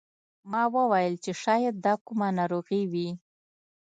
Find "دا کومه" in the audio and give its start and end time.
1.85-2.27